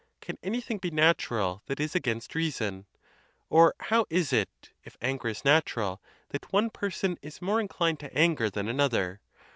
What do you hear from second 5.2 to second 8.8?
is natural, that one person is more inclined to anger than